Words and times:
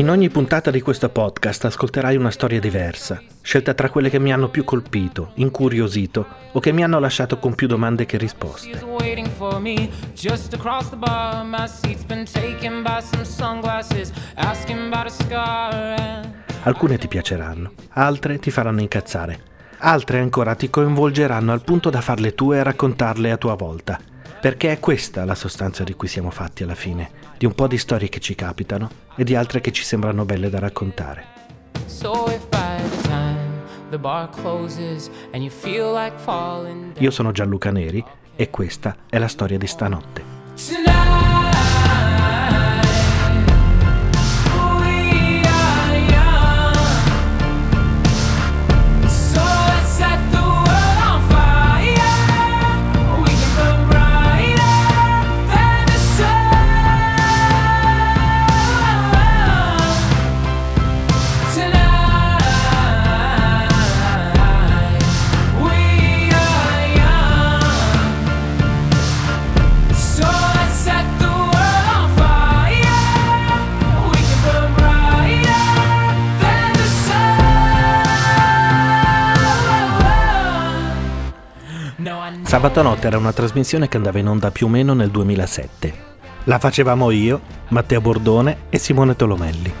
In 0.00 0.08
ogni 0.08 0.30
puntata 0.30 0.70
di 0.70 0.80
questo 0.80 1.10
podcast 1.10 1.66
ascolterai 1.66 2.16
una 2.16 2.30
storia 2.30 2.58
diversa, 2.58 3.22
scelta 3.42 3.74
tra 3.74 3.90
quelle 3.90 4.08
che 4.08 4.18
mi 4.18 4.32
hanno 4.32 4.48
più 4.48 4.64
colpito, 4.64 5.32
incuriosito 5.34 6.26
o 6.52 6.58
che 6.58 6.72
mi 6.72 6.82
hanno 6.82 6.98
lasciato 6.98 7.38
con 7.38 7.54
più 7.54 7.66
domande 7.66 8.06
che 8.06 8.16
risposte. 8.16 8.82
Alcune 16.62 16.96
ti 16.96 17.06
piaceranno, 17.06 17.72
altre 17.90 18.38
ti 18.38 18.50
faranno 18.50 18.80
incazzare, 18.80 19.42
altre 19.80 20.20
ancora 20.20 20.54
ti 20.54 20.70
coinvolgeranno 20.70 21.52
al 21.52 21.62
punto 21.62 21.90
da 21.90 22.00
farle 22.00 22.34
tue 22.34 22.56
e 22.56 22.62
raccontarle 22.62 23.30
a 23.30 23.36
tua 23.36 23.54
volta 23.54 24.00
perché 24.40 24.72
è 24.72 24.80
questa 24.80 25.26
la 25.26 25.34
sostanza 25.34 25.84
di 25.84 25.94
cui 25.94 26.08
siamo 26.08 26.30
fatti 26.30 26.62
alla 26.62 26.74
fine, 26.74 27.10
di 27.40 27.46
un 27.46 27.54
po' 27.54 27.66
di 27.66 27.78
storie 27.78 28.10
che 28.10 28.20
ci 28.20 28.34
capitano 28.34 28.90
e 29.16 29.24
di 29.24 29.34
altre 29.34 29.62
che 29.62 29.72
ci 29.72 29.82
sembrano 29.82 30.26
belle 30.26 30.50
da 30.50 30.58
raccontare. 30.58 31.24
Io 36.98 37.10
sono 37.10 37.32
Gianluca 37.32 37.70
Neri 37.70 38.04
e 38.36 38.50
questa 38.50 38.94
è 39.08 39.16
la 39.16 39.28
storia 39.28 39.56
di 39.56 39.66
stanotte. 39.66 40.39
Sabato 82.50 82.82
notte 82.82 83.06
era 83.06 83.16
una 83.16 83.32
trasmissione 83.32 83.86
che 83.86 83.96
andava 83.96 84.18
in 84.18 84.26
onda 84.26 84.50
più 84.50 84.66
o 84.66 84.68
meno 84.68 84.92
nel 84.92 85.12
2007. 85.12 85.94
La 86.46 86.58
facevamo 86.58 87.12
io, 87.12 87.40
Matteo 87.68 88.00
Bordone 88.00 88.62
e 88.70 88.78
Simone 88.78 89.14
Tolomelli. 89.14 89.72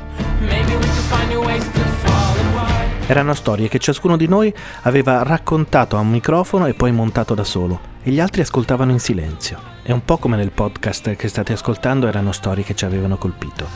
Erano 3.08 3.34
storie 3.34 3.66
che 3.66 3.80
ciascuno 3.80 4.16
di 4.16 4.28
noi 4.28 4.54
aveva 4.82 5.24
raccontato 5.24 5.96
a 5.96 5.98
un 5.98 6.10
microfono 6.10 6.66
e 6.66 6.74
poi 6.74 6.92
montato 6.92 7.34
da 7.34 7.42
solo, 7.42 7.80
e 8.04 8.12
gli 8.12 8.20
altri 8.20 8.42
ascoltavano 8.42 8.92
in 8.92 9.00
silenzio. 9.00 9.58
È 9.82 9.90
un 9.90 10.04
po' 10.04 10.18
come 10.18 10.36
nel 10.36 10.52
podcast 10.52 11.16
che 11.16 11.26
state 11.26 11.54
ascoltando 11.54 12.06
erano 12.06 12.30
storie 12.30 12.62
che 12.62 12.76
ci 12.76 12.84
avevano 12.84 13.16
colpito. 13.16 13.66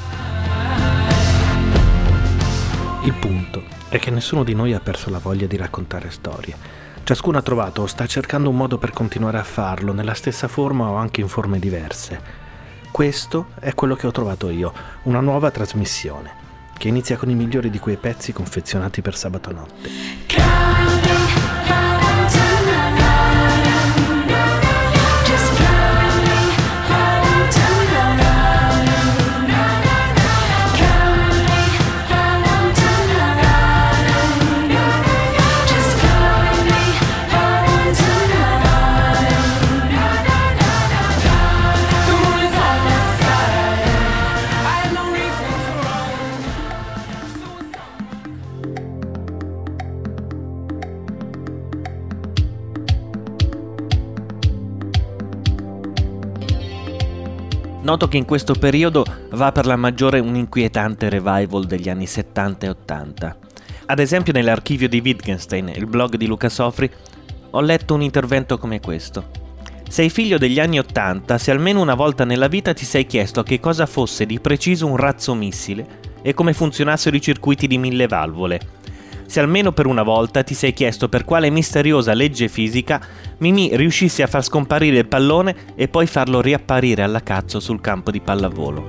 Il 3.03 3.14
punto 3.14 3.61
è 3.89 3.98
che 3.98 4.12
nessuno 4.12 4.45
di 4.45 4.55
noi 4.55 4.73
ha 4.73 4.79
perso 4.79 5.11
la 5.11 5.19
voglia 5.19 5.48
di 5.48 5.56
raccontare 5.56 6.12
storie 6.12 6.83
Ciascuno 7.05 7.36
ha 7.36 7.42
trovato 7.42 7.83
o 7.83 7.86
sta 7.86 8.06
cercando 8.06 8.48
un 8.48 8.56
modo 8.56 8.78
per 8.78 8.91
continuare 8.91 9.36
a 9.36 9.44
farlo 9.44 9.92
nella 9.92 10.14
stessa 10.14 10.48
forma 10.48 10.88
o 10.88 10.94
anche 10.94 11.20
in 11.20 11.28
forme 11.28 11.58
diverse. 11.58 12.19
Questo 12.91 13.48
è 13.61 13.74
quello 13.74 13.94
che 13.94 14.06
ho 14.06 14.11
trovato 14.11 14.48
io, 14.48 14.72
una 15.02 15.20
nuova 15.20 15.50
trasmissione, 15.50 16.33
che 16.79 16.89
inizia 16.89 17.18
con 17.18 17.29
i 17.29 17.34
migliori 17.34 17.68
di 17.68 17.79
quei 17.79 17.98
pezzi 17.98 18.33
confezionati 18.33 19.02
per 19.02 19.17
sabato 19.17 19.52
notte. 19.52 19.90
Noto 57.94 58.08
che 58.08 58.16
in 58.16 58.24
questo 58.24 58.55
periodo 58.55 59.06
va 59.34 59.52
per 59.52 59.66
la 59.66 59.77
maggiore 59.77 60.18
un 60.18 60.34
inquietante 60.34 61.08
revival 61.08 61.64
degli 61.64 61.88
anni 61.88 62.08
70 62.08 62.66
e 62.66 62.68
80. 62.70 63.36
Ad 63.86 64.00
esempio 64.00 64.32
nell'archivio 64.32 64.88
di 64.88 64.98
Wittgenstein, 64.98 65.68
il 65.68 65.86
blog 65.86 66.16
di 66.16 66.27
Luca 66.27 66.48
Sofri, 66.48 66.90
ho 67.50 67.60
letto 67.60 67.94
un 67.94 68.02
intervento 68.02 68.58
come 68.58 68.80
questo. 68.80 69.30
Sei 69.88 70.10
figlio 70.10 70.38
degli 70.38 70.58
anni 70.58 70.80
80 70.80 71.38
se 71.38 71.52
almeno 71.52 71.80
una 71.80 71.94
volta 71.94 72.24
nella 72.24 72.48
vita 72.48 72.74
ti 72.74 72.84
sei 72.84 73.06
chiesto 73.06 73.44
che 73.44 73.60
cosa 73.60 73.86
fosse 73.86 74.26
di 74.26 74.40
preciso 74.40 74.88
un 74.88 74.96
razzo 74.96 75.32
missile 75.32 75.86
e 76.20 76.34
come 76.34 76.52
funzionassero 76.52 77.14
i 77.14 77.22
circuiti 77.22 77.68
di 77.68 77.78
mille 77.78 78.08
valvole 78.08 78.82
se 79.26 79.40
almeno 79.40 79.72
per 79.72 79.86
una 79.86 80.02
volta 80.02 80.42
ti 80.42 80.55
sei 80.55 80.72
chiesto 80.72 81.08
per 81.08 81.24
quale 81.24 81.50
misteriosa 81.50 82.12
legge 82.14 82.48
fisica 82.48 83.00
Mimì 83.44 83.77
riuscisse 83.77 84.22
a 84.22 84.27
far 84.27 84.42
scomparire 84.42 84.96
il 84.96 85.06
pallone 85.06 85.55
e 85.74 85.86
poi 85.88 86.06
farlo 86.06 86.40
riapparire 86.40 87.02
alla 87.02 87.22
cazzo 87.22 87.60
sul 87.60 87.78
campo 87.78 88.10
di 88.10 88.22
pallavolo. 88.22 88.86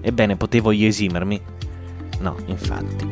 Ebbene, 0.00 0.36
potevo 0.36 0.70
io 0.70 0.86
esimermi? 0.86 1.40
No, 2.20 2.36
infatti. 2.46 3.10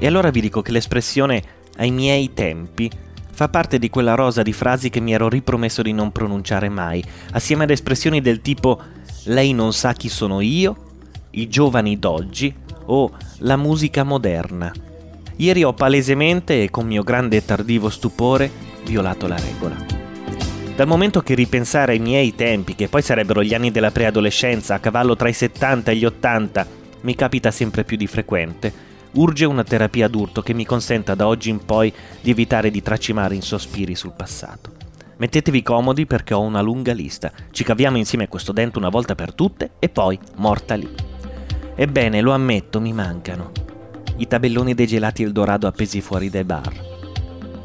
E 0.00 0.06
allora 0.08 0.30
vi 0.30 0.40
dico 0.40 0.60
che 0.60 0.72
l'espressione 0.72 1.40
ai 1.76 1.92
miei 1.92 2.34
tempi 2.34 2.90
fa 3.30 3.48
parte 3.48 3.78
di 3.78 3.88
quella 3.90 4.16
rosa 4.16 4.42
di 4.42 4.52
frasi 4.52 4.90
che 4.90 4.98
mi 4.98 5.12
ero 5.12 5.28
ripromesso 5.28 5.82
di 5.82 5.92
non 5.92 6.10
pronunciare 6.10 6.68
mai, 6.68 7.00
assieme 7.30 7.62
ad 7.62 7.70
espressioni 7.70 8.20
del 8.20 8.40
tipo 8.40 8.80
lei 9.26 9.52
non 9.52 9.72
sa 9.72 9.92
chi 9.92 10.08
sono 10.08 10.40
io, 10.40 10.76
i 11.30 11.46
giovani 11.46 11.96
d'oggi 11.96 12.52
o 12.86 13.12
la 13.38 13.56
musica 13.56 14.02
moderna. 14.02 14.72
Ieri 15.36 15.62
ho 15.62 15.74
palesemente 15.74 16.64
e 16.64 16.70
con 16.70 16.88
mio 16.88 17.04
grande 17.04 17.36
e 17.36 17.44
tardivo 17.44 17.88
stupore 17.88 18.70
violato 18.84 19.26
la 19.26 19.36
regola. 19.36 19.76
Dal 20.74 20.86
momento 20.86 21.20
che 21.20 21.34
ripensare 21.34 21.92
ai 21.92 21.98
miei 21.98 22.34
tempi, 22.34 22.74
che 22.74 22.88
poi 22.88 23.02
sarebbero 23.02 23.42
gli 23.42 23.54
anni 23.54 23.70
della 23.70 23.90
preadolescenza, 23.90 24.74
a 24.74 24.78
cavallo 24.78 25.16
tra 25.16 25.28
i 25.28 25.32
70 25.32 25.90
e 25.90 25.96
gli 25.96 26.04
80, 26.04 26.66
mi 27.02 27.14
capita 27.14 27.50
sempre 27.50 27.84
più 27.84 27.96
di 27.96 28.06
frequente, 28.06 28.72
urge 29.12 29.44
una 29.44 29.64
terapia 29.64 30.08
d'urto 30.08 30.40
che 30.40 30.54
mi 30.54 30.64
consenta 30.64 31.14
da 31.14 31.26
oggi 31.26 31.50
in 31.50 31.64
poi 31.64 31.92
di 32.20 32.30
evitare 32.30 32.70
di 32.70 32.82
tracimare 32.82 33.34
in 33.34 33.42
sospiri 33.42 33.94
sul 33.94 34.14
passato. 34.16 34.72
Mettetevi 35.18 35.62
comodi 35.62 36.06
perché 36.06 36.34
ho 36.34 36.40
una 36.40 36.62
lunga 36.62 36.92
lista. 36.92 37.30
Ci 37.50 37.62
caviamo 37.62 37.96
insieme 37.96 38.28
questo 38.28 38.52
dente 38.52 38.78
una 38.78 38.88
volta 38.88 39.14
per 39.14 39.34
tutte 39.34 39.72
e 39.78 39.88
poi 39.88 40.18
morta 40.36 40.74
lì. 40.74 40.88
Ebbene, 41.74 42.20
lo 42.20 42.32
ammetto, 42.32 42.80
mi 42.80 42.92
mancano 42.92 43.62
i 44.16 44.26
tabelloni 44.26 44.74
dei 44.74 44.86
gelati 44.86 45.22
Eldorado 45.22 45.66
appesi 45.66 46.00
fuori 46.00 46.28
dai 46.30 46.44
bar, 46.44 46.72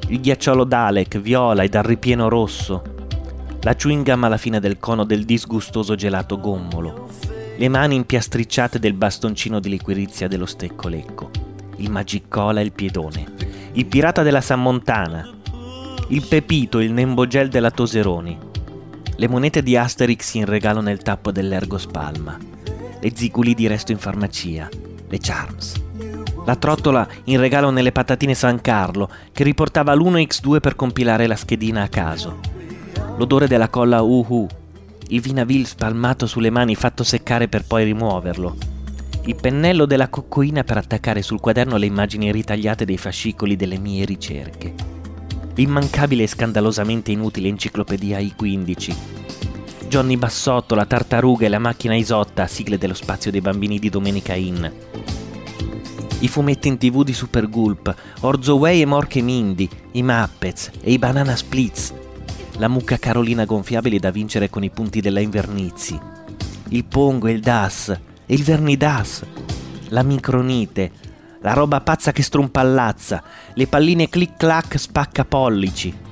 il 0.09 0.21
ghiacciolo 0.21 0.63
Dalek 0.63 1.19
viola 1.19 1.63
e 1.63 1.69
dal 1.69 1.83
ripieno 1.83 2.29
rosso, 2.29 2.81
la 3.61 3.75
chewing 3.75 4.05
gum 4.05 4.23
alla 4.23 4.37
fine 4.37 4.61
del 4.61 4.79
cono 4.79 5.03
del 5.03 5.25
disgustoso 5.25 5.95
gelato 5.95 6.39
gommolo, 6.39 7.09
le 7.57 7.67
mani 7.67 7.95
impiastricciate 7.95 8.79
del 8.79 8.93
bastoncino 8.93 9.59
di 9.59 9.67
liquirizia 9.67 10.29
dello 10.29 10.45
stecco 10.45 10.87
lecco, 10.87 11.29
il 11.77 11.91
magicola 11.91 12.61
e 12.61 12.63
il 12.63 12.71
piedone, 12.71 13.25
il 13.73 13.85
pirata 13.85 14.23
della 14.23 14.39
San 14.39 14.61
Montana, 14.61 15.29
il 16.07 16.25
pepito, 16.25 16.79
il 16.79 16.93
nembo 16.93 17.27
gel 17.27 17.49
della 17.49 17.71
Toseroni, 17.71 18.37
le 19.13 19.27
monete 19.27 19.61
di 19.61 19.75
Asterix 19.75 20.35
in 20.35 20.45
regalo 20.45 20.79
nel 20.79 20.99
tappo 20.99 21.31
dell'Ergo 21.31 21.77
Spalma, 21.77 22.37
le 22.99 23.11
ziguli 23.13 23.53
di 23.53 23.67
resto 23.67 23.91
in 23.91 23.97
farmacia, 23.97 24.69
le 25.09 25.17
Charms 25.19 25.85
la 26.47 26.55
trottola 26.55 27.05
in 27.25 27.41
regalo 27.41 27.71
nelle 27.71 27.91
patatine 27.91 28.33
San 28.33 28.61
Carlo, 28.61 29.09
che 29.33 29.43
riportava 29.43 29.93
l'1x2 29.93 30.61
per 30.61 30.77
compilare 30.77 31.27
la 31.27 31.35
schedina 31.35 31.83
a 31.83 31.89
caso. 31.89 32.39
L'odore 33.17 33.49
della 33.49 33.67
colla 33.67 34.01
Uhu, 34.01 34.47
il 35.09 35.19
vinavil 35.19 35.67
spalmato 35.67 36.25
sulle 36.25 36.49
mani 36.49 36.75
fatto 36.75 37.03
seccare 37.03 37.49
per 37.49 37.65
poi 37.65 37.83
rimuoverlo. 37.83 38.55
Il 39.25 39.35
pennello 39.35 39.85
della 39.85 40.07
coccoina 40.07 40.63
per 40.63 40.77
attaccare 40.77 41.21
sul 41.21 41.41
quaderno 41.41 41.75
le 41.75 41.85
immagini 41.85 42.31
ritagliate 42.31 42.85
dei 42.85 42.97
fascicoli 42.97 43.57
delle 43.57 43.77
mie 43.77 44.05
ricerche. 44.05 44.73
L'immancabile 45.55 46.23
e 46.23 46.27
scandalosamente 46.27 47.11
inutile 47.11 47.49
enciclopedia 47.49 48.19
I15. 48.19 48.95
Johnny 49.89 50.15
Bassotto, 50.15 50.75
la 50.75 50.85
tartaruga 50.85 51.45
e 51.45 51.49
la 51.49 51.59
macchina 51.59 51.95
Isotta, 51.95 52.47
sigle 52.47 52.77
dello 52.77 52.93
spazio 52.93 53.31
dei 53.31 53.41
bambini 53.41 53.79
di 53.79 53.89
Domenica 53.89 54.33
Inn. 54.33 54.65
I 56.19 56.27
fumetti 56.27 56.67
in 56.67 56.79
tv 56.79 57.03
di 57.03 57.13
Super 57.13 57.47
Gulp, 57.47 57.93
Orzo 58.21 58.55
Way 58.55 58.81
e 58.81 58.85
Morche 58.85 59.21
Mindy, 59.21 59.69
i 59.91 60.01
Muppets 60.01 60.71
e 60.81 60.91
i 60.91 60.97
Banana 60.97 61.35
Splits, 61.35 61.93
la 62.57 62.67
mucca 62.67 62.97
Carolina 62.97 63.45
gonfiabile 63.45 63.99
da 63.99 64.09
vincere 64.09 64.49
con 64.49 64.63
i 64.63 64.71
punti 64.71 64.99
della 64.99 65.19
Invernizi, 65.19 65.99
il 66.69 66.85
Pongo 66.85 67.27
e 67.27 67.33
il 67.33 67.39
Das, 67.39 67.89
e 67.89 68.33
il 68.33 68.41
Vernidas, 68.41 69.23
la 69.89 70.01
micronite, 70.01 70.91
la 71.41 71.53
roba 71.53 71.81
pazza 71.81 72.11
che 72.11 72.23
strumpallazza, 72.23 73.23
le 73.53 73.67
palline 73.67 74.09
clic 74.09 74.37
clac 74.37 74.79
spacca 74.79 75.23
pollici. 75.23 76.05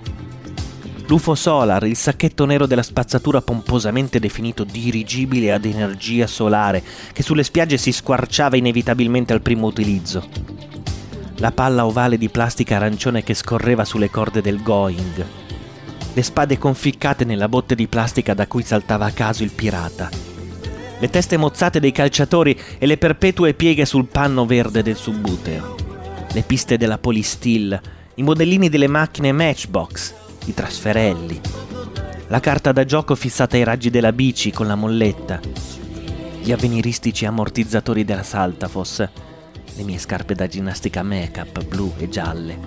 L'UFO 1.08 1.36
Solar, 1.36 1.86
il 1.86 1.96
sacchetto 1.96 2.46
nero 2.46 2.66
della 2.66 2.82
spazzatura 2.82 3.40
pomposamente 3.40 4.20
definito 4.20 4.64
dirigibile 4.64 5.54
ad 5.54 5.66
energia 5.66 6.26
solare, 6.26 6.84
che 7.14 7.22
sulle 7.22 7.44
spiagge 7.44 7.78
si 7.78 7.92
squarciava 7.92 8.58
inevitabilmente 8.58 9.32
al 9.32 9.42
primo 9.42 9.68
utilizzo. 9.68 10.28
La 11.38 11.52
palla 11.52 11.86
ovale 11.86 12.18
di 12.18 12.30
plastica 12.30 12.78
arancione 12.78 13.24
che 13.24 13.36
scorreva 13.36 13.86
sulle 13.86 14.10
corde 14.10 14.42
del 14.42 14.64
Going. 14.64 15.26
Le 16.14 16.24
spade 16.24 16.58
conficcate 16.58 17.24
nella 17.24 17.50
botte 17.50 17.76
di 17.76 17.88
plastica 17.88 18.34
da 18.34 18.48
cui 18.48 18.64
saltava 18.64 19.06
a 19.06 19.12
caso 19.12 19.44
il 19.44 19.52
pirata 19.52 20.10
le 20.98 21.10
teste 21.10 21.36
mozzate 21.36 21.82
dei 21.82 21.92
calciatori 21.92 22.58
e 22.78 22.86
le 22.86 22.98
perpetue 22.98 23.54
pieghe 23.54 23.86
sul 23.86 24.06
panno 24.06 24.46
verde 24.46 24.82
del 24.82 24.96
subbuteo, 24.96 25.76
le 26.32 26.42
piste 26.42 26.78
della 26.78 26.98
Polistil, 26.98 27.80
i 28.16 28.24
modellini 28.24 28.70
delle 28.70 28.88
macchine 28.88 29.34
Matchbox, 29.34 30.25
i 30.46 30.54
trasferelli, 30.54 31.40
la 32.28 32.40
carta 32.40 32.72
da 32.72 32.86
gioco 32.86 33.16
fissata 33.16 33.56
ai 33.56 33.64
raggi 33.64 33.90
della 33.90 34.12
bici 34.12 34.52
con 34.52 34.68
la 34.68 34.76
molletta, 34.76 35.40
gli 36.42 36.52
avveniristici 36.52 37.26
ammortizzatori 37.26 38.04
della 38.04 38.24
Saltafos, 38.24 38.98
le 38.98 39.84
mie 39.84 39.98
scarpe 39.98 40.36
da 40.36 40.48
ginnastica 40.48 41.04
make-up 41.04 41.64
blu 41.66 41.94
e 41.98 42.10
gialle, 42.10 42.58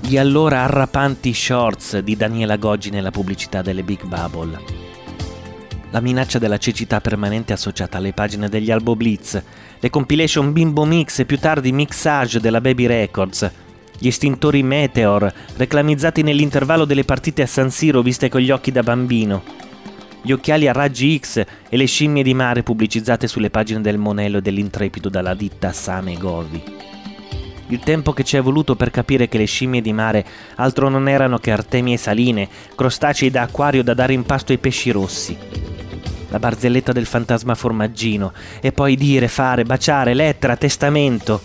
gli 0.00 0.16
allora 0.16 0.62
arrapanti 0.62 1.32
shorts 1.32 1.98
di 1.98 2.16
Daniela 2.16 2.56
Goggi 2.56 2.90
nella 2.90 3.10
pubblicità 3.10 3.62
delle 3.62 3.82
Big 3.82 4.04
Bubble, 4.04 4.58
la 5.90 6.00
minaccia 6.00 6.38
della 6.38 6.58
cecità 6.58 7.00
permanente 7.00 7.52
associata 7.52 7.98
alle 7.98 8.12
pagine 8.12 8.48
degli 8.48 8.70
Albo 8.70 8.94
Blitz, 8.94 9.42
le 9.78 9.90
compilation 9.90 10.52
Bimbo 10.52 10.84
Mix 10.84 11.18
e 11.18 11.24
più 11.24 11.38
tardi 11.38 11.72
Mixage 11.72 12.38
della 12.38 12.60
Baby 12.60 12.86
Records, 12.86 13.50
gli 14.00 14.06
estintori 14.06 14.62
Meteor, 14.62 15.30
reclamizzati 15.56 16.22
nell'intervallo 16.22 16.86
delle 16.86 17.04
partite 17.04 17.42
a 17.42 17.46
San 17.46 17.70
Siro 17.70 18.00
viste 18.00 18.30
con 18.30 18.40
gli 18.40 18.50
occhi 18.50 18.72
da 18.72 18.82
bambino, 18.82 19.42
gli 20.22 20.32
occhiali 20.32 20.68
a 20.68 20.72
raggi 20.72 21.18
X 21.18 21.44
e 21.68 21.76
le 21.76 21.84
scimmie 21.84 22.22
di 22.22 22.32
mare 22.32 22.62
pubblicizzate 22.62 23.28
sulle 23.28 23.50
pagine 23.50 23.82
del 23.82 23.98
Monello 23.98 24.38
e 24.38 24.40
dell'Intrepido 24.40 25.10
dalla 25.10 25.34
ditta 25.34 25.70
Same 25.72 26.16
Govi. 26.16 26.62
Il 27.68 27.80
tempo 27.80 28.14
che 28.14 28.24
ci 28.24 28.38
è 28.38 28.40
voluto 28.40 28.74
per 28.74 28.90
capire 28.90 29.28
che 29.28 29.36
le 29.36 29.44
scimmie 29.44 29.82
di 29.82 29.92
mare 29.92 30.24
altro 30.56 30.88
non 30.88 31.06
erano 31.06 31.36
che 31.36 31.52
artemie 31.52 31.98
saline, 31.98 32.48
crostacei 32.74 33.28
da 33.28 33.42
acquario 33.42 33.82
da 33.84 33.92
dare 33.92 34.14
in 34.14 34.22
pasto 34.22 34.52
ai 34.52 34.58
pesci 34.58 34.90
rossi 34.90 35.36
la 36.30 36.38
barzelletta 36.38 36.92
del 36.92 37.06
fantasma 37.06 37.56
formaggino, 37.56 38.32
e 38.60 38.70
poi 38.70 38.94
dire, 38.94 39.26
fare, 39.26 39.64
baciare, 39.64 40.14
lettera, 40.14 40.56
testamento. 40.56 41.40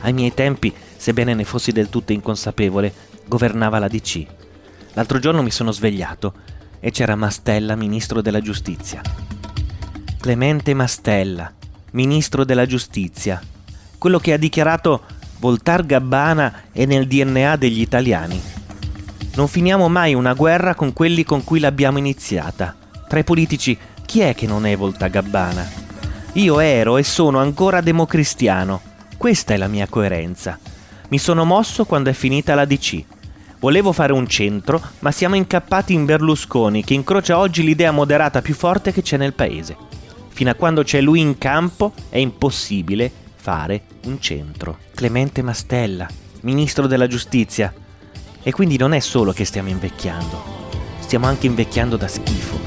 Ai 0.00 0.12
miei 0.12 0.34
tempi, 0.34 0.74
sebbene 0.96 1.34
ne 1.34 1.44
fossi 1.44 1.72
del 1.72 1.88
tutto 1.88 2.12
inconsapevole, 2.12 2.92
governava 3.26 3.78
la 3.78 3.88
DC. 3.88 4.26
L'altro 4.94 5.18
giorno 5.18 5.42
mi 5.42 5.50
sono 5.50 5.72
svegliato 5.72 6.32
e 6.80 6.90
c'era 6.90 7.16
Mastella, 7.16 7.74
ministro 7.76 8.22
della 8.22 8.40
giustizia. 8.40 9.00
Clemente 10.20 10.74
Mastella, 10.74 11.52
ministro 11.92 12.44
della 12.44 12.66
giustizia, 12.66 13.40
quello 13.98 14.18
che 14.18 14.32
ha 14.32 14.36
dichiarato 14.36 15.02
Voltar 15.38 15.84
Gabbana 15.84 16.62
è 16.72 16.86
nel 16.86 17.06
DNA 17.06 17.56
degli 17.56 17.80
italiani. 17.80 18.40
Non 19.34 19.48
finiamo 19.48 19.88
mai 19.88 20.14
una 20.14 20.32
guerra 20.32 20.74
con 20.74 20.92
quelli 20.92 21.24
con 21.24 21.44
cui 21.44 21.60
l'abbiamo 21.60 21.98
iniziata. 21.98 22.74
Tra 23.06 23.18
i 23.18 23.24
politici, 23.24 23.76
chi 24.06 24.20
è 24.20 24.34
che 24.34 24.46
non 24.46 24.64
è 24.64 24.76
Volta 24.76 25.08
Gabbana? 25.08 25.68
Io 26.34 26.60
ero 26.60 26.96
e 26.96 27.02
sono 27.02 27.38
ancora 27.38 27.80
democristiano. 27.80 28.80
Questa 29.16 29.54
è 29.54 29.56
la 29.56 29.68
mia 29.68 29.86
coerenza. 29.88 30.58
Mi 31.08 31.18
sono 31.18 31.44
mosso 31.44 31.84
quando 31.84 32.10
è 32.10 32.12
finita 32.12 32.54
la 32.54 32.64
DC. 32.64 33.04
Volevo 33.60 33.92
fare 33.92 34.12
un 34.12 34.26
centro, 34.26 34.82
ma 35.00 35.12
siamo 35.12 35.36
incappati 35.36 35.92
in 35.92 36.04
Berlusconi, 36.04 36.82
che 36.82 36.94
incrocia 36.94 37.38
oggi 37.38 37.62
l'idea 37.62 37.92
moderata 37.92 38.42
più 38.42 38.54
forte 38.54 38.92
che 38.92 39.02
c'è 39.02 39.16
nel 39.16 39.32
paese. 39.32 39.76
Fino 40.28 40.50
a 40.50 40.54
quando 40.54 40.82
c'è 40.82 41.00
lui 41.00 41.20
in 41.20 41.38
campo 41.38 41.92
è 42.08 42.18
impossibile 42.18 43.10
fare 43.36 43.82
un 44.04 44.20
centro. 44.20 44.78
Clemente 44.94 45.42
Mastella, 45.42 46.08
ministro 46.40 46.88
della 46.88 47.06
giustizia. 47.06 47.72
E 48.42 48.52
quindi 48.52 48.76
non 48.76 48.92
è 48.92 48.98
solo 48.98 49.32
che 49.32 49.44
stiamo 49.44 49.68
invecchiando, 49.68 50.42
stiamo 50.98 51.26
anche 51.26 51.46
invecchiando 51.46 51.96
da 51.96 52.08
schifo. 52.08 52.65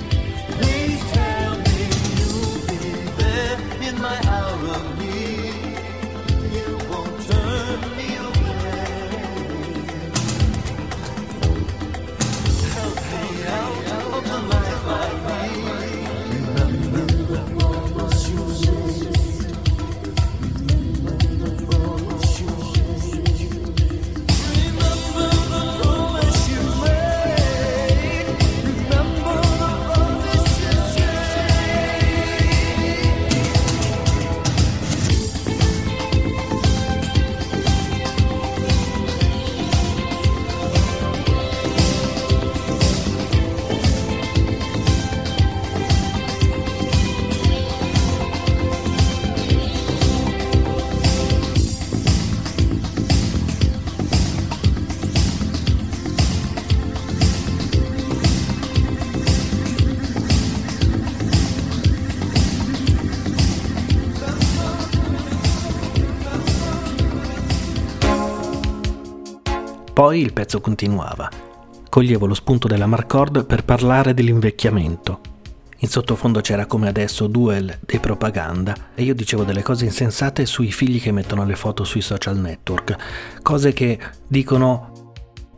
Poi 69.99 70.21
il 70.21 70.31
pezzo 70.31 70.61
continuava. 70.61 71.29
Coglievo 71.89 72.25
lo 72.25 72.33
spunto 72.33 72.69
della 72.69 72.85
Marcord 72.85 73.45
per 73.45 73.65
parlare 73.65 74.13
dell'invecchiamento. 74.13 75.19
In 75.79 75.89
sottofondo 75.89 76.39
c'era 76.39 76.65
come 76.67 76.87
adesso 76.87 77.27
Duel 77.27 77.79
dei 77.85 77.99
propaganda 77.99 78.73
e 78.95 79.03
io 79.03 79.13
dicevo 79.13 79.43
delle 79.43 79.61
cose 79.61 79.83
insensate 79.83 80.45
sui 80.45 80.71
figli 80.71 81.01
che 81.01 81.11
mettono 81.11 81.43
le 81.43 81.57
foto 81.57 81.83
sui 81.83 81.99
social 81.99 82.37
network, 82.37 83.41
cose 83.41 83.73
che 83.73 83.99
dicono 84.25 85.11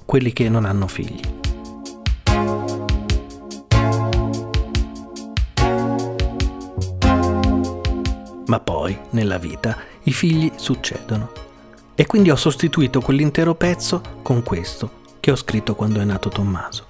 quelli 0.06 0.34
che 0.34 0.50
non 0.50 0.66
hanno 0.66 0.88
figli. 0.88 1.22
Ma 8.48 8.60
poi, 8.60 8.98
nella 9.12 9.38
vita, 9.38 9.78
i 10.06 10.12
figli 10.12 10.52
succedono 10.56 11.50
e 12.02 12.08
quindi 12.08 12.32
ho 12.32 12.36
sostituito 12.36 13.00
quell'intero 13.00 13.54
pezzo 13.54 14.02
con 14.24 14.42
questo 14.42 15.02
che 15.20 15.30
ho 15.30 15.36
scritto 15.36 15.76
quando 15.76 16.00
è 16.00 16.04
nato 16.04 16.30
Tommaso. 16.30 16.86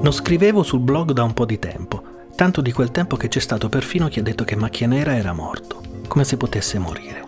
Non 0.00 0.12
scrivevo 0.12 0.62
sul 0.62 0.78
blog 0.78 1.10
da 1.10 1.24
un 1.24 1.34
po' 1.34 1.46
di 1.46 1.58
tempo, 1.58 2.28
tanto 2.36 2.60
di 2.60 2.70
quel 2.70 2.92
tempo 2.92 3.16
che 3.16 3.26
c'è 3.26 3.40
stato 3.40 3.68
perfino 3.68 4.06
chi 4.06 4.20
ha 4.20 4.22
detto 4.22 4.44
che 4.44 4.54
Macchia 4.54 4.86
Nera 4.86 5.16
era 5.16 5.32
morto, 5.32 5.82
come 6.06 6.22
se 6.22 6.36
potesse 6.36 6.78
morire. 6.78 7.24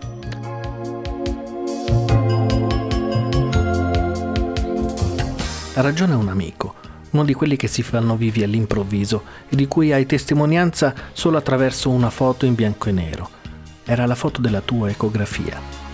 Ha 5.73 5.81
ragione 5.81 6.13
un 6.13 6.29
amico, 6.29 6.75
uno 7.11 7.23
di 7.23 7.33
quelli 7.33 7.55
che 7.55 7.67
si 7.67 7.83
fanno 7.83 8.15
vivi 8.15 8.43
all'improvviso 8.43 9.23
e 9.47 9.55
di 9.55 9.67
cui 9.67 9.91
hai 9.91 10.05
testimonianza 10.05 10.93
solo 11.13 11.37
attraverso 11.37 11.89
una 11.89 12.09
foto 12.09 12.45
in 12.45 12.55
bianco 12.55 12.89
e 12.89 12.91
nero. 12.91 13.29
Era 13.83 14.05
la 14.05 14.15
foto 14.15 14.41
della 14.41 14.61
tua 14.61 14.89
ecografia. 14.89 15.85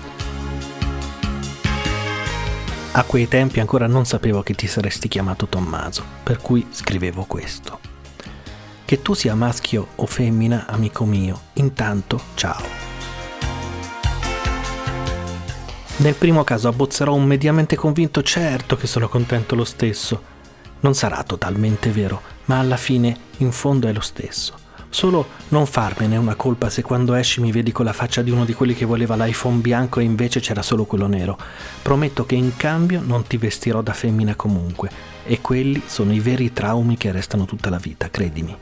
A 2.95 3.03
quei 3.05 3.27
tempi 3.27 3.59
ancora 3.59 3.87
non 3.87 4.05
sapevo 4.05 4.43
che 4.43 4.53
ti 4.53 4.67
saresti 4.67 5.07
chiamato 5.07 5.47
Tommaso, 5.47 6.03
per 6.21 6.37
cui 6.37 6.67
scrivevo 6.69 7.23
questo. 7.25 7.79
Che 8.85 9.01
tu 9.01 9.13
sia 9.13 9.33
maschio 9.33 9.87
o 9.95 10.05
femmina, 10.05 10.67
amico 10.67 11.03
mio, 11.05 11.41
intanto 11.53 12.21
ciao. 12.35 12.91
Nel 15.95 16.15
primo 16.15 16.43
caso 16.43 16.67
abbozzerò 16.67 17.13
un 17.13 17.23
mediamente 17.23 17.75
convinto 17.75 18.21
certo 18.23 18.75
che 18.75 18.87
sono 18.87 19.07
contento 19.07 19.55
lo 19.55 19.63
stesso. 19.63 20.32
Non 20.83 20.95
sarà 20.95 21.23
totalmente 21.23 21.91
vero, 21.91 22.21
ma 22.45 22.59
alla 22.59 22.75
fine 22.75 23.17
in 23.37 23.53
fondo 23.53 23.87
è 23.87 23.93
lo 23.93 24.01
stesso. 24.01 24.59
Solo 24.89 25.27
non 25.47 25.65
farmene 25.65 26.17
una 26.17 26.35
colpa 26.35 26.69
se 26.69 26.81
quando 26.81 27.13
esci 27.13 27.39
mi 27.39 27.53
vedi 27.53 27.71
con 27.71 27.85
la 27.85 27.93
faccia 27.93 28.21
di 28.21 28.31
uno 28.31 28.43
di 28.43 28.53
quelli 28.53 28.75
che 28.75 28.83
voleva 28.83 29.15
l'iPhone 29.15 29.59
bianco 29.59 30.01
e 30.01 30.03
invece 30.03 30.41
c'era 30.41 30.61
solo 30.61 30.83
quello 30.83 31.07
nero. 31.07 31.37
Prometto 31.81 32.25
che 32.25 32.35
in 32.35 32.57
cambio 32.57 33.01
non 33.01 33.25
ti 33.25 33.37
vestirò 33.37 33.81
da 33.81 33.93
femmina 33.93 34.35
comunque. 34.35 34.91
E 35.25 35.39
quelli 35.39 35.81
sono 35.85 36.13
i 36.13 36.19
veri 36.19 36.51
traumi 36.51 36.97
che 36.97 37.13
restano 37.13 37.45
tutta 37.45 37.69
la 37.69 37.77
vita, 37.77 38.09
credimi. 38.09 38.55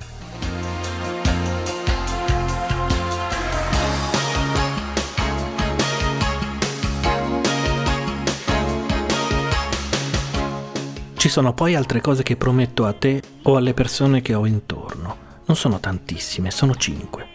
Ci 11.22 11.30
sono 11.30 11.54
poi 11.54 11.76
altre 11.76 12.02
cose 12.02 12.24
che 12.24 12.36
prometto 12.36 12.88
a 12.88 12.94
te 12.94 13.22
o 13.44 13.56
alle 13.56 13.76
persone 13.76 14.24
che 14.24 14.34
ho 14.34 14.48
intorno. 14.48 15.18
Non 15.46 15.56
sono 15.56 15.80
tantissime, 15.80 16.50
sono 16.50 16.74
5. 16.74 17.28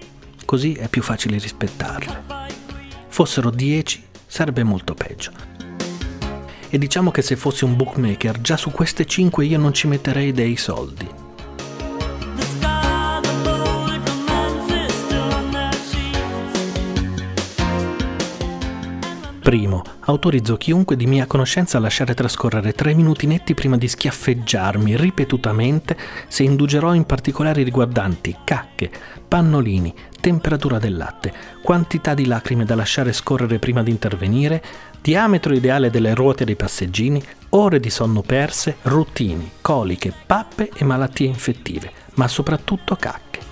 Così 0.45 0.73
è 0.73 0.88
più 0.88 1.02
facile 1.02 1.38
rispettarle. 1.38 2.25
Fossero 3.07 3.49
10 3.49 4.02
sarebbe 4.26 4.64
molto 4.64 4.95
peggio. 4.95 5.31
E 6.69 6.78
diciamo 6.78 7.12
che 7.12 7.23
se 7.23 7.37
fossi 7.37 7.62
un 7.62 7.76
bookmaker, 7.76 8.40
già 8.40 8.57
su 8.57 8.73
queste 8.73 9.05
5 9.05 9.47
io 9.47 9.57
non 9.57 9.73
ci 9.73 9.87
metterei 9.87 10.33
dei 10.33 10.57
soldi. 10.57 11.09
Primo, 19.47 19.85
autorizzo 20.00 20.57
chiunque 20.57 20.97
di 20.97 21.07
mia 21.07 21.26
conoscenza 21.26 21.79
a 21.79 21.81
lasciare 21.81 22.15
trascorrere 22.15 22.73
tre 22.73 22.95
minuti 22.95 23.29
netti 23.29 23.55
prima 23.55 23.76
di 23.76 23.87
schiaffeggiarmi 23.87 24.97
ripetutamente 24.97 25.97
se 26.26 26.43
indugerò 26.43 26.93
in 26.95 27.05
particolari 27.05 27.62
riguardanti 27.62 28.38
cacche, 28.43 28.91
pannolini, 29.29 29.95
temperatura 30.21 30.81
del 30.81 30.97
latte, 30.97 31.33
quantità 31.62 32.12
di 32.12 32.26
lacrime 32.26 32.65
da 32.65 32.75
lasciare 32.75 33.12
scorrere 33.12 33.61
prima 33.61 33.85
di 33.85 33.93
intervenire, 33.93 34.61
diametro 35.00 35.55
ideale 35.55 35.91
delle 35.91 36.12
ruote 36.12 36.45
dei 36.45 36.57
passeggini, 36.57 37.23
ore 37.50 37.79
di 37.79 37.88
sonno 37.88 38.23
perse, 38.23 38.79
routini, 38.83 39.49
coliche, 39.61 40.12
pappe 40.26 40.71
e 40.75 40.85
malattie 40.85 41.29
infettive, 41.29 41.93
ma 42.15 42.26
soprattutto 42.26 42.97
cacche. 42.97 43.46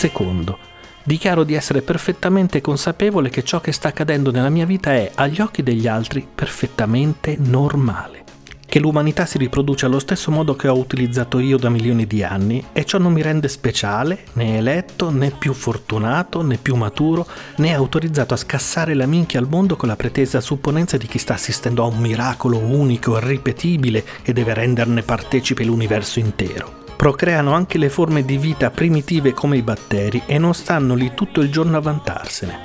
Secondo, 0.00 0.56
dichiaro 1.02 1.44
di 1.44 1.52
essere 1.52 1.82
perfettamente 1.82 2.62
consapevole 2.62 3.28
che 3.28 3.44
ciò 3.44 3.60
che 3.60 3.70
sta 3.70 3.88
accadendo 3.88 4.30
nella 4.30 4.48
mia 4.48 4.64
vita 4.64 4.94
è, 4.94 5.10
agli 5.14 5.42
occhi 5.42 5.62
degli 5.62 5.86
altri, 5.86 6.26
perfettamente 6.34 7.36
normale. 7.38 8.24
Che 8.64 8.78
l'umanità 8.78 9.26
si 9.26 9.36
riproduce 9.36 9.84
allo 9.84 9.98
stesso 9.98 10.30
modo 10.30 10.56
che 10.56 10.68
ho 10.68 10.78
utilizzato 10.78 11.38
io 11.38 11.58
da 11.58 11.68
milioni 11.68 12.06
di 12.06 12.22
anni 12.22 12.64
e 12.72 12.86
ciò 12.86 12.96
non 12.96 13.12
mi 13.12 13.20
rende 13.20 13.48
speciale, 13.48 14.24
né 14.32 14.56
eletto, 14.56 15.10
né 15.10 15.32
più 15.38 15.52
fortunato, 15.52 16.40
né 16.40 16.56
più 16.56 16.76
maturo, 16.76 17.26
né 17.56 17.74
autorizzato 17.74 18.32
a 18.32 18.38
scassare 18.38 18.94
la 18.94 19.04
minchia 19.04 19.38
al 19.38 19.48
mondo 19.50 19.76
con 19.76 19.88
la 19.88 19.96
pretesa 19.96 20.40
supponenza 20.40 20.96
di 20.96 21.08
chi 21.08 21.18
sta 21.18 21.34
assistendo 21.34 21.82
a 21.82 21.88
un 21.88 21.98
miracolo 21.98 22.56
unico, 22.56 23.18
irripetibile 23.18 24.02
e 24.22 24.32
deve 24.32 24.54
renderne 24.54 25.02
partecipe 25.02 25.62
l'universo 25.62 26.20
intero 26.20 26.79
procreano 27.00 27.54
anche 27.54 27.78
le 27.78 27.88
forme 27.88 28.26
di 28.26 28.36
vita 28.36 28.68
primitive 28.68 29.32
come 29.32 29.56
i 29.56 29.62
batteri 29.62 30.24
e 30.26 30.36
non 30.36 30.52
stanno 30.52 30.94
lì 30.94 31.12
tutto 31.14 31.40
il 31.40 31.50
giorno 31.50 31.78
a 31.78 31.80
vantarsene. 31.80 32.58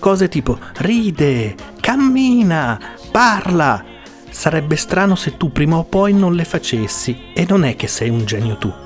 Cose 0.00 0.28
tipo 0.28 0.58
ride, 0.78 1.54
cammina, 1.80 2.80
parla. 3.12 3.84
Sarebbe 4.28 4.74
strano 4.74 5.14
se 5.14 5.36
tu 5.36 5.52
prima 5.52 5.76
o 5.76 5.84
poi 5.84 6.12
non 6.12 6.34
le 6.34 6.44
facessi 6.44 7.30
e 7.32 7.46
non 7.48 7.62
è 7.62 7.76
che 7.76 7.86
sei 7.86 8.08
un 8.08 8.24
genio 8.24 8.56
tu. 8.56 8.85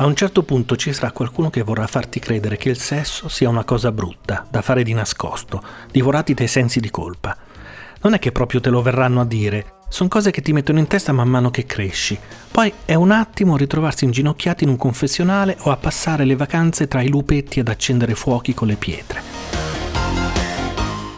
A 0.00 0.06
un 0.06 0.16
certo 0.16 0.42
punto 0.42 0.74
ci 0.74 0.92
sarà 0.92 1.12
qualcuno 1.12 1.50
che 1.50 1.62
vorrà 1.62 1.86
farti 1.86 2.18
credere 2.18 2.56
che 2.56 2.68
il 2.68 2.78
sesso 2.78 3.28
sia 3.28 3.48
una 3.48 3.62
cosa 3.62 3.92
brutta, 3.92 4.44
da 4.50 4.60
fare 4.60 4.82
di 4.82 4.92
nascosto, 4.92 5.62
divorati 5.92 6.34
dai 6.34 6.48
sensi 6.48 6.80
di 6.80 6.90
colpa. 6.90 7.36
Non 8.00 8.14
è 8.14 8.18
che 8.18 8.32
proprio 8.32 8.60
te 8.60 8.70
lo 8.70 8.82
verranno 8.82 9.20
a 9.20 9.24
dire, 9.24 9.74
sono 9.88 10.08
cose 10.08 10.32
che 10.32 10.42
ti 10.42 10.52
mettono 10.52 10.80
in 10.80 10.88
testa 10.88 11.12
man 11.12 11.28
mano 11.28 11.50
che 11.50 11.64
cresci. 11.64 12.18
Poi 12.50 12.72
è 12.84 12.94
un 12.94 13.12
attimo 13.12 13.56
ritrovarsi 13.56 14.04
inginocchiati 14.04 14.64
in 14.64 14.70
un 14.70 14.76
confessionale 14.76 15.56
o 15.60 15.70
a 15.70 15.76
passare 15.76 16.24
le 16.24 16.34
vacanze 16.34 16.88
tra 16.88 17.00
i 17.00 17.08
lupetti 17.08 17.60
ad 17.60 17.68
accendere 17.68 18.16
fuochi 18.16 18.52
con 18.52 18.66
le 18.66 18.76
pietre. 18.76 19.22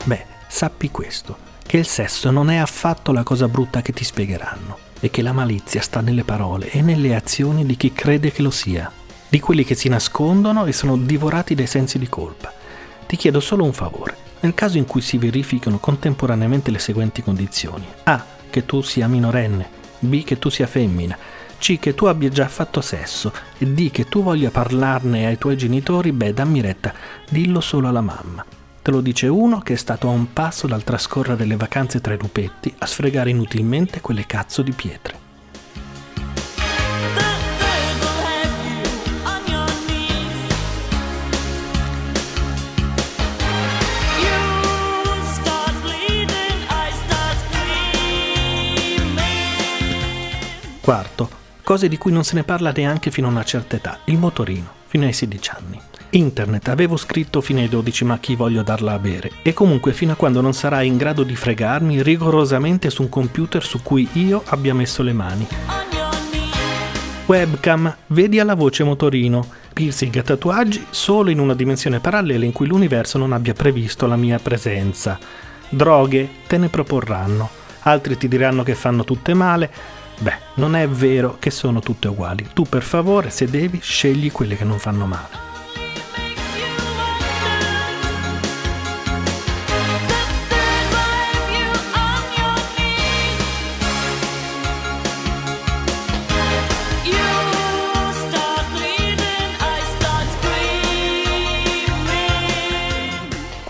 Beh, 0.04 0.26
sappi 0.48 0.90
questo, 0.90 1.36
che 1.64 1.78
il 1.78 1.86
sesso 1.86 2.30
non 2.30 2.50
è 2.50 2.56
affatto 2.56 3.10
la 3.12 3.22
cosa 3.22 3.48
brutta 3.48 3.80
che 3.80 3.94
ti 3.94 4.04
spiegheranno 4.04 4.90
e 5.04 5.10
che 5.10 5.20
la 5.20 5.32
malizia 5.32 5.80
sta 5.80 6.00
nelle 6.00 6.22
parole 6.22 6.70
e 6.70 6.80
nelle 6.80 7.16
azioni 7.16 7.66
di 7.66 7.76
chi 7.76 7.92
crede 7.92 8.30
che 8.30 8.40
lo 8.40 8.52
sia, 8.52 8.88
di 9.28 9.40
quelli 9.40 9.64
che 9.64 9.74
si 9.74 9.88
nascondono 9.88 10.64
e 10.64 10.72
sono 10.72 10.96
divorati 10.96 11.56
dai 11.56 11.66
sensi 11.66 11.98
di 11.98 12.08
colpa. 12.08 12.54
Ti 13.04 13.16
chiedo 13.16 13.40
solo 13.40 13.64
un 13.64 13.72
favore, 13.72 14.16
nel 14.42 14.54
caso 14.54 14.78
in 14.78 14.86
cui 14.86 15.00
si 15.00 15.18
verifichino 15.18 15.78
contemporaneamente 15.78 16.70
le 16.70 16.78
seguenti 16.78 17.20
condizioni. 17.20 17.84
A. 18.04 18.24
Che 18.48 18.64
tu 18.64 18.80
sia 18.80 19.08
minorenne. 19.08 19.68
B. 19.98 20.22
Che 20.22 20.38
tu 20.38 20.50
sia 20.50 20.68
femmina. 20.68 21.18
C. 21.58 21.80
Che 21.80 21.94
tu 21.94 22.04
abbia 22.04 22.28
già 22.28 22.46
fatto 22.46 22.80
sesso. 22.80 23.32
E 23.58 23.66
D. 23.66 23.90
Che 23.90 24.04
tu 24.04 24.22
voglia 24.22 24.50
parlarne 24.50 25.26
ai 25.26 25.36
tuoi 25.36 25.56
genitori. 25.56 26.12
Beh, 26.12 26.32
dammi 26.32 26.60
retta, 26.60 26.94
dillo 27.28 27.60
solo 27.60 27.88
alla 27.88 28.00
mamma. 28.00 28.44
Te 28.82 28.90
lo 28.90 29.00
dice 29.00 29.28
uno 29.28 29.60
che 29.60 29.74
è 29.74 29.76
stato 29.76 30.08
a 30.08 30.10
un 30.10 30.32
passo 30.32 30.66
dal 30.66 30.82
trascorrere 30.82 31.44
le 31.44 31.54
vacanze 31.54 32.00
tra 32.00 32.14
i 32.14 32.18
lupetti 32.18 32.74
a 32.78 32.86
sfregare 32.86 33.30
inutilmente 33.30 34.00
quelle 34.00 34.26
cazzo 34.26 34.60
di 34.62 34.72
pietre. 34.72 35.20
Quarto, 50.80 51.30
cose 51.62 51.86
di 51.86 51.96
cui 51.96 52.10
non 52.10 52.24
se 52.24 52.34
ne 52.34 52.42
parla 52.42 52.72
neanche 52.72 53.12
fino 53.12 53.28
a 53.28 53.30
una 53.30 53.44
certa 53.44 53.76
età, 53.76 54.00
il 54.06 54.18
motorino, 54.18 54.68
fino 54.88 55.04
ai 55.04 55.12
16 55.12 55.50
anni. 55.50 55.80
Internet 56.14 56.68
avevo 56.68 56.98
scritto 56.98 57.40
fino 57.40 57.60
ai 57.60 57.70
12 57.70 58.04
ma 58.04 58.18
chi 58.18 58.34
voglio 58.36 58.62
darla 58.62 58.92
a 58.92 58.98
bere 58.98 59.30
e 59.42 59.54
comunque 59.54 59.94
fino 59.94 60.12
a 60.12 60.14
quando 60.14 60.42
non 60.42 60.52
sarai 60.52 60.86
in 60.86 60.98
grado 60.98 61.22
di 61.22 61.34
fregarmi 61.34 62.02
rigorosamente 62.02 62.90
su 62.90 63.00
un 63.00 63.08
computer 63.08 63.64
su 63.64 63.80
cui 63.82 64.06
io 64.12 64.42
abbia 64.46 64.74
messo 64.74 65.02
le 65.02 65.12
mani. 65.14 65.46
Webcam, 67.24 67.96
vedi 68.08 68.38
alla 68.38 68.54
voce 68.54 68.84
motorino, 68.84 69.46
piercing 69.72 70.14
e 70.14 70.22
tatuaggi 70.22 70.84
solo 70.90 71.30
in 71.30 71.38
una 71.38 71.54
dimensione 71.54 71.98
parallela 71.98 72.44
in 72.44 72.52
cui 72.52 72.66
l'universo 72.66 73.16
non 73.16 73.32
abbia 73.32 73.54
previsto 73.54 74.06
la 74.06 74.16
mia 74.16 74.38
presenza. 74.38 75.18
Droghe, 75.70 76.28
te 76.46 76.58
ne 76.58 76.68
proporranno. 76.68 77.48
Altri 77.84 78.18
ti 78.18 78.28
diranno 78.28 78.62
che 78.62 78.74
fanno 78.74 79.04
tutte 79.04 79.32
male. 79.32 79.72
Beh, 80.18 80.36
non 80.54 80.76
è 80.76 80.86
vero 80.86 81.38
che 81.38 81.50
sono 81.50 81.80
tutte 81.80 82.08
uguali. 82.08 82.50
Tu 82.52 82.64
per 82.64 82.82
favore, 82.82 83.30
se 83.30 83.46
devi, 83.46 83.78
scegli 83.80 84.30
quelle 84.30 84.56
che 84.56 84.64
non 84.64 84.78
fanno 84.78 85.06
male. 85.06 85.51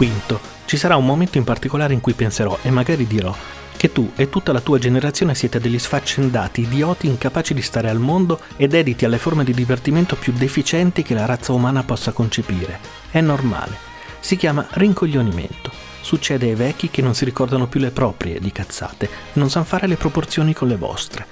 Quinto, 0.03 0.41
ci 0.65 0.77
sarà 0.77 0.97
un 0.97 1.07
momento 1.07 1.39
in 1.39 1.45
particolare 1.45 1.95
in 1.95 2.01
cui 2.01 2.15
penserò 2.15 2.59
e 2.63 2.73
magari 2.73 3.07
dirò 3.07 3.33
che 3.77 3.93
tu 3.93 4.11
e 4.17 4.29
tutta 4.29 4.51
la 4.51 4.59
tua 4.59 4.81
generazione 4.81 5.37
siete 5.37 5.61
degli 5.61 5.79
sfaccendati, 5.79 6.63
idioti 6.63 7.07
incapaci 7.07 7.55
di 7.55 7.63
stare 7.63 7.89
al 7.89 8.01
mondo 8.01 8.41
e 8.57 8.67
dediti 8.67 9.05
alle 9.05 9.19
forme 9.19 9.45
di 9.45 9.55
divertimento 9.55 10.17
più 10.17 10.33
deficienti 10.33 11.05
che 11.05 11.15
la 11.15 11.25
razza 11.25 11.53
umana 11.53 11.85
possa 11.85 12.11
concepire. 12.11 12.81
È 13.13 13.21
normale. 13.21 13.77
Si 14.19 14.35
chiama 14.35 14.67
rincoglionimento. 14.71 15.71
Succede 16.01 16.49
ai 16.49 16.57
vecchi 16.57 16.91
che 16.91 17.01
non 17.01 17.15
si 17.15 17.25
ricordano 17.25 17.69
più 17.69 17.79
le 17.79 17.93
proprie 17.93 18.41
di 18.41 18.51
cazzate 18.51 19.05
e 19.05 19.09
non 19.35 19.51
sanno 19.51 19.67
fare 19.67 19.87
le 19.87 19.95
proporzioni 19.95 20.53
con 20.53 20.67
le 20.67 20.77
vostre. 20.77 21.27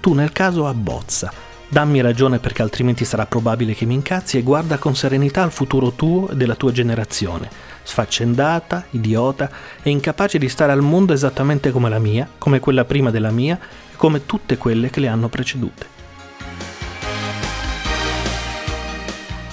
Tu 0.00 0.14
nel 0.14 0.32
caso 0.32 0.66
abbozza. 0.66 1.30
Dammi 1.68 2.00
ragione 2.00 2.38
perché 2.38 2.62
altrimenti 2.62 3.04
sarà 3.04 3.26
probabile 3.26 3.74
che 3.74 3.84
mi 3.84 3.92
incazzi 3.92 4.38
e 4.38 4.42
guarda 4.42 4.78
con 4.78 4.96
serenità 4.96 5.42
al 5.42 5.52
futuro 5.52 5.92
tuo 5.92 6.30
e 6.30 6.34
della 6.34 6.54
tua 6.54 6.72
generazione 6.72 7.65
sfaccendata, 7.86 8.86
idiota 8.90 9.48
e 9.80 9.90
incapace 9.90 10.38
di 10.38 10.48
stare 10.48 10.72
al 10.72 10.82
mondo 10.82 11.12
esattamente 11.12 11.70
come 11.70 11.88
la 11.88 12.00
mia, 12.00 12.28
come 12.36 12.58
quella 12.58 12.84
prima 12.84 13.10
della 13.10 13.30
mia 13.30 13.58
e 13.92 13.96
come 13.96 14.26
tutte 14.26 14.58
quelle 14.58 14.90
che 14.90 15.00
le 15.00 15.08
hanno 15.08 15.28
precedute. 15.28 15.94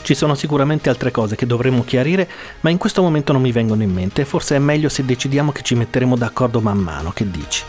Ci 0.02 0.16
sono 0.16 0.36
sicuramente 0.36 0.90
altre 0.90 1.12
cose 1.12 1.36
che 1.36 1.46
dovremmo 1.46 1.86
chiarire, 1.86 2.28
ma 2.62 2.70
in 2.70 2.78
questo 2.78 3.02
momento 3.02 3.32
non 3.32 3.42
mi 3.42 3.54
vengono 3.54 3.84
in 3.84 3.94
mente 3.94 4.24
e 4.24 4.26
forse 4.26 4.56
è 4.56 4.60
meglio 4.60 4.90
se 4.90 5.06
decidiamo 5.06 5.54
che 5.54 5.62
ci 5.62 5.76
metteremo 5.76 6.18
d'accordo 6.18 6.60
man 6.60 6.80
mano, 6.80 7.12
che 7.12 7.30
dici? 7.30 7.64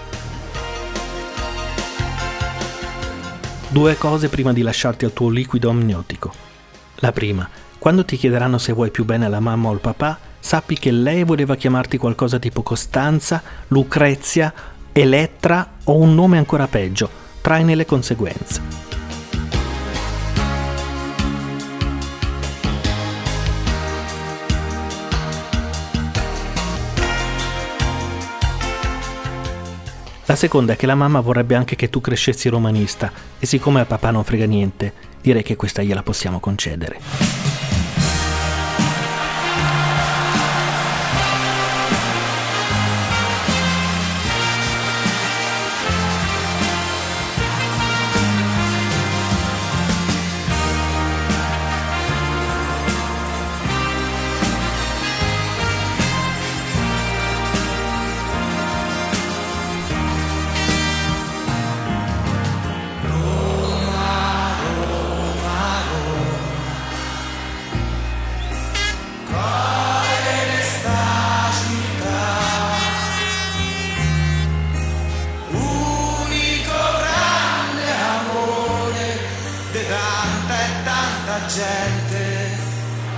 Due 3.68 3.96
cose 3.98 4.28
prima 4.28 4.52
di 4.52 4.62
lasciarti 4.62 5.04
al 5.04 5.12
tuo 5.12 5.28
liquido 5.28 5.68
amniotico. 5.68 6.32
La 6.96 7.12
prima, 7.12 7.48
quando 7.78 8.04
ti 8.04 8.16
chiederanno 8.16 8.58
se 8.58 8.72
vuoi 8.72 8.90
più 8.90 9.04
bene 9.04 9.26
alla 9.26 9.40
mamma 9.40 9.68
o 9.68 9.72
al 9.72 9.78
papà, 9.78 10.18
sappi 10.44 10.78
che 10.78 10.90
lei 10.90 11.24
voleva 11.24 11.56
chiamarti 11.56 11.96
qualcosa 11.96 12.38
tipo 12.38 12.62
Costanza, 12.62 13.42
Lucrezia, 13.68 14.52
Elettra 14.92 15.76
o 15.84 15.96
un 15.96 16.14
nome 16.14 16.36
ancora 16.36 16.66
peggio. 16.66 17.08
Traine 17.40 17.74
le 17.74 17.86
conseguenze. 17.86 18.60
La 30.26 30.36
seconda 30.36 30.74
è 30.74 30.76
che 30.76 30.84
la 30.84 30.94
mamma 30.94 31.20
vorrebbe 31.20 31.54
anche 31.54 31.74
che 31.74 31.88
tu 31.88 32.02
crescessi 32.02 32.50
romanista 32.50 33.10
e 33.38 33.46
siccome 33.46 33.80
a 33.80 33.86
papà 33.86 34.10
non 34.10 34.24
frega 34.24 34.44
niente, 34.44 34.92
direi 35.22 35.42
che 35.42 35.56
questa 35.56 35.82
gliela 35.82 36.02
possiamo 36.02 36.38
concedere. 36.38 37.43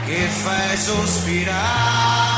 que 0.07 0.29
faz 0.29 0.85
suspirar. 0.85 2.36